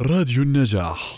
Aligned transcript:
راديو 0.00 0.42
النجاح 0.42 1.14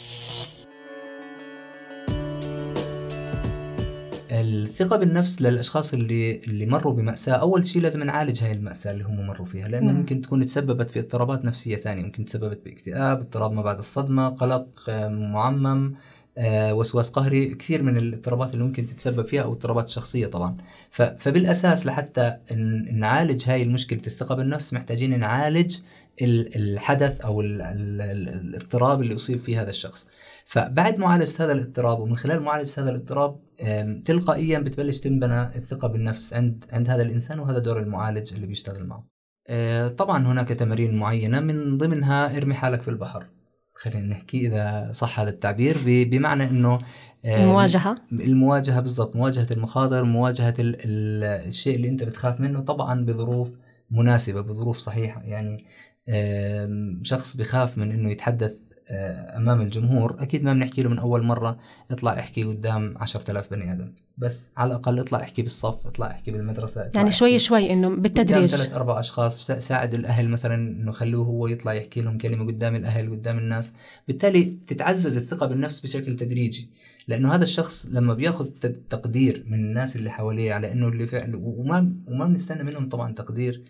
الثقة 4.30 4.96
بالنفس 4.96 5.42
للأشخاص 5.42 5.94
اللي 5.94 6.40
اللي 6.40 6.66
مروا 6.66 6.92
بمأساة 6.92 7.34
أول 7.34 7.66
شيء 7.66 7.82
لازم 7.82 8.02
نعالج 8.02 8.42
هاي 8.44 8.52
المأساة 8.52 8.92
اللي 8.92 9.04
هم 9.04 9.26
مروا 9.26 9.46
فيها 9.46 9.68
لأنه 9.68 9.86
نعم. 9.86 9.96
ممكن 9.96 10.20
تكون 10.20 10.46
تسببت 10.46 10.90
في 10.90 10.98
اضطرابات 10.98 11.44
نفسية 11.44 11.76
ثانية 11.76 12.02
ممكن 12.02 12.24
تسببت 12.24 12.64
باكتئاب 12.64 13.20
اضطراب 13.20 13.52
ما 13.52 13.62
بعد 13.62 13.78
الصدمة 13.78 14.28
قلق 14.28 14.68
آه، 14.88 15.08
معمم 15.08 15.94
وسواس 16.38 17.10
قهري 17.10 17.54
كثير 17.54 17.82
من 17.82 17.96
الاضطرابات 17.96 18.54
اللي 18.54 18.64
ممكن 18.64 18.86
تتسبب 18.86 19.26
فيها 19.26 19.42
أو 19.42 19.52
اضطرابات 19.52 19.88
شخصية 19.88 20.26
طبعا 20.26 20.56
ف- 20.90 21.02
فبالأساس 21.02 21.86
لحتى 21.86 22.36
نعالج 22.92 23.50
هاي 23.50 23.62
المشكلة 23.62 24.00
الثقة 24.06 24.34
بالنفس 24.34 24.74
محتاجين 24.74 25.18
نعالج 25.20 25.78
ال- 26.22 26.56
الحدث 26.56 27.20
ال- 27.40 28.28
الاضطراب 28.28 29.00
اللي 29.02 29.14
أصيب 29.14 29.38
فيه 29.38 29.62
هذا 29.62 29.70
الشخص 29.70 30.08
فبعد 30.46 30.98
معالجة 30.98 31.44
هذا 31.44 31.52
الاضطراب 31.52 32.00
ومن 32.00 32.16
خلال 32.16 32.42
معالجة 32.42 32.72
هذا 32.82 32.90
الاضطراب 32.90 33.36
تلقائيا 34.04 34.58
بتبلش 34.58 35.00
تنبنى 35.00 35.42
الثقة 35.42 35.88
بالنفس 35.88 36.34
عند 36.34 36.64
عند 36.72 36.90
هذا 36.90 37.02
الإنسان 37.02 37.38
وهذا 37.38 37.58
دور 37.58 37.80
المعالج 37.80 38.32
اللي 38.34 38.46
بيشتغل 38.46 38.86
معه. 38.86 39.06
آه، 39.48 39.88
طبعا 39.88 40.26
هناك 40.26 40.48
تمارين 40.48 40.94
معينة 40.96 41.40
من 41.40 41.78
ضمنها 41.78 42.36
ارمي 42.36 42.54
حالك 42.54 42.82
في 42.82 42.88
البحر. 42.88 43.26
خلينا 43.90 44.06
نحكي 44.06 44.46
إذا 44.46 44.90
صح 44.92 45.20
هذا 45.20 45.30
التعبير 45.30 45.76
بمعنى 45.86 46.44
إنه 46.44 46.74
آم، 46.74 46.80
المواجهة. 47.24 47.94
المواجهة 48.12 48.80
بالضبط 48.80 49.16
مواجهة 49.16 49.46
المخاطر 49.50 50.04
مواجهة 50.04 50.54
ال 50.58 50.76
ال 50.84 51.24
الشيء 51.48 51.76
اللي 51.76 51.88
أنت 51.88 52.04
بتخاف 52.04 52.40
منه 52.40 52.60
طبعا 52.60 53.04
بظروف 53.04 53.48
مناسبة 53.90 54.40
بظروف 54.40 54.78
صحيحة. 54.78 55.22
يعني 55.22 55.64
شخص 57.02 57.36
بخاف 57.36 57.78
من 57.78 57.92
إنه 57.92 58.10
يتحدث 58.10 58.54
آه، 58.88 59.36
أمام 59.36 59.60
الجمهور. 59.60 60.16
أكيد 60.22 60.44
ما 60.44 60.52
بنحكي 60.52 60.82
له 60.82 60.88
من 60.90 60.98
أول 60.98 61.22
مرة 61.22 61.58
اطلع 61.90 62.12
احكي 62.12 62.44
قدام 62.44 62.94
10000 62.98 63.50
بني 63.50 63.72
آدم. 63.72 63.92
بس 64.18 64.50
على 64.56 64.68
الأقل 64.70 64.98
اطلع 65.00 65.20
احكي 65.20 65.42
بالصف 65.42 65.86
اطلع 65.86 66.10
احكي 66.10 66.30
بالمدرسة 66.30 66.86
اطلع 66.86 67.00
يعني 67.00 67.10
شوي 67.10 67.38
شوي 67.38 67.72
إنه 67.72 67.88
بالتدريج. 67.96 68.46
ثلاث 68.54 68.74
أربع 68.74 69.00
أشخاص 69.00 69.46
سا- 69.46 69.60
ساعد 69.60 69.94
الأهل 69.94 70.28
مثلا 70.28 70.54
إنه 70.54 70.92
خلوه 70.92 71.26
هو 71.26 71.46
يطلع 71.46 71.74
يحكي 71.74 72.00
لهم 72.00 72.18
كلمة 72.18 72.46
قدام 72.46 72.74
الأهل 72.74 73.10
قدام 73.10 73.38
الناس. 73.38 73.72
بالتالي 74.08 74.44
تتعزز 74.66 75.16
الثقة 75.16 75.46
بالنفس 75.46 75.80
بشكل 75.80 76.16
تدريجي. 76.16 76.70
لأنه 77.08 77.34
هذا 77.34 77.42
الشخص 77.44 77.86
لما 77.90 78.14
بيأخذ 78.14 78.48
تقدير 78.90 79.44
من 79.48 79.58
الناس 79.58 79.96
اللي 79.96 80.10
حواليه 80.10 80.52
على 80.54 80.72
إنه 80.72 80.88
اللي 80.88 81.06
فعل 81.06 81.34
وما 81.34 81.92
وما 82.06 82.26
بنستنى 82.26 82.62
منهم 82.62 82.88
طبعا 82.88 83.12
تقدير 83.14 83.62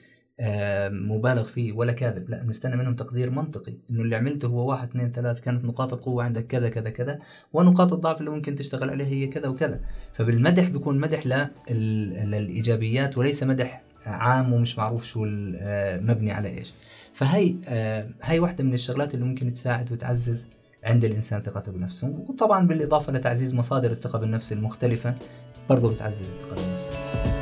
مبالغ 0.91 1.43
فيه 1.45 1.73
ولا 1.73 1.93
كاذب. 1.93 2.31
لا 2.31 2.43
بنستنى 2.43 2.77
منهم 2.77 2.95
تقدير 2.95 3.31
منطقي 3.31 3.73
إنه 3.91 4.03
اللي 4.03 4.17
عملته 4.17 4.49
هو 4.49 4.71
واحد 4.71 4.89
اثنين 4.89 5.13
ثلاث 5.13 5.41
كانت 5.41 5.65
نقاط 5.65 5.93
القوة 5.93 6.25
عندك 6.25 6.47
كذا 6.47 6.69
كذا 6.69 6.91
كذا 6.91 7.19
ونقاط 7.53 7.93
الضعف 7.93 8.21
اللي 8.21 8.31
ممكن 8.31 8.55
تشتغل 8.55 8.91
عليها 8.91 9.07
هي 9.07 9.27
كذا 9.27 9.49
وكذا. 9.49 9.81
فبالمدح 10.15 10.69
بيكون 10.69 10.99
مدح 10.99 11.27
لل- 11.27 12.31
للايجابيات 12.31 13.19
وليس 13.19 13.43
مدح 13.43 13.83
عام 14.07 14.53
ومش 14.53 14.79
معروف 14.79 15.05
شو 15.05 15.27
آه، 15.59 16.01
مبني 16.01 16.33
على 16.33 16.49
إيش. 16.49 16.73
فهي 17.15 17.55
آه، 17.69 18.09
هي 18.23 18.39
واحدة 18.39 18.65
من 18.65 18.75
الشغلات 18.75 19.15
اللي 19.15 19.25
ممكن 19.25 19.55
تساعد 19.55 19.93
وتعزز 19.93 20.49
عند 20.85 21.05
الإنسان 21.05 21.43
ثقته 21.43 21.73
بنفسه. 21.73 22.25
وطبعا 22.29 22.67
بالإضافة 22.67 23.13
لتعزيز 23.13 23.55
مصادر 23.55 23.91
الثقة 23.91 24.19
بالنفس 24.19 24.53
المختلفة 24.53 25.15
برضه 25.71 25.95
بتعزز 25.95 26.21
الثقة 26.31 26.55
بالنفس. 26.55 27.36